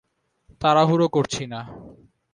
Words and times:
তাড়াহুড়ো 0.61 1.07
করছি 1.07 1.43
না। 1.45 1.59